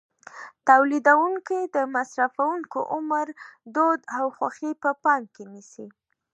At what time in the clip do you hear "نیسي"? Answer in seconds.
5.51-5.87